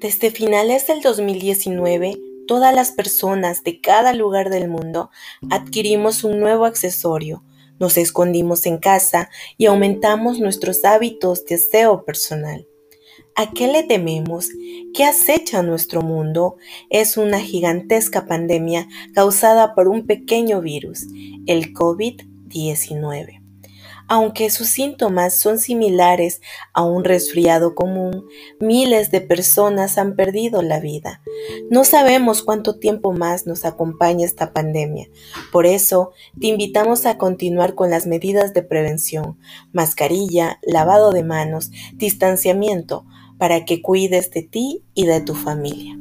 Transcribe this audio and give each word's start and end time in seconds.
Desde 0.00 0.30
finales 0.30 0.86
del 0.86 1.00
2019, 1.00 2.18
todas 2.46 2.74
las 2.74 2.92
personas 2.92 3.62
de 3.62 3.80
cada 3.80 4.14
lugar 4.14 4.50
del 4.50 4.68
mundo 4.68 5.10
adquirimos 5.50 6.24
un 6.24 6.40
nuevo 6.40 6.64
accesorio, 6.64 7.44
nos 7.78 7.96
escondimos 7.96 8.66
en 8.66 8.78
casa 8.78 9.30
y 9.56 9.66
aumentamos 9.66 10.40
nuestros 10.40 10.84
hábitos 10.84 11.44
de 11.44 11.54
aseo 11.56 12.04
personal. 12.04 12.66
¿A 13.36 13.52
qué 13.52 13.68
le 13.68 13.84
tememos? 13.84 14.48
¿Qué 14.94 15.04
acecha 15.04 15.62
nuestro 15.62 16.02
mundo? 16.02 16.56
Es 16.90 17.16
una 17.16 17.38
gigantesca 17.40 18.26
pandemia 18.26 18.88
causada 19.14 19.76
por 19.76 19.86
un 19.86 20.06
pequeño 20.06 20.60
virus, 20.60 21.06
el 21.46 21.72
COVID-19 21.72 23.37
aunque 24.08 24.50
sus 24.50 24.68
síntomas 24.68 25.34
son 25.38 25.58
similares 25.58 26.40
a 26.72 26.82
un 26.82 27.04
resfriado 27.04 27.74
común, 27.74 28.26
miles 28.58 29.10
de 29.10 29.20
personas 29.20 29.98
han 29.98 30.16
perdido 30.16 30.62
la 30.62 30.80
vida. 30.80 31.20
No 31.70 31.84
sabemos 31.84 32.42
cuánto 32.42 32.78
tiempo 32.78 33.12
más 33.12 33.46
nos 33.46 33.64
acompaña 33.64 34.24
esta 34.24 34.52
pandemia. 34.52 35.08
Por 35.52 35.66
eso, 35.66 36.12
te 36.40 36.48
invitamos 36.48 37.06
a 37.06 37.18
continuar 37.18 37.74
con 37.74 37.90
las 37.90 38.06
medidas 38.06 38.54
de 38.54 38.62
prevención, 38.62 39.38
mascarilla, 39.72 40.58
lavado 40.62 41.12
de 41.12 41.22
manos, 41.22 41.70
distanciamiento, 41.94 43.04
para 43.36 43.64
que 43.64 43.82
cuides 43.82 44.30
de 44.30 44.42
ti 44.42 44.82
y 44.94 45.06
de 45.06 45.20
tu 45.20 45.34
familia. 45.34 45.96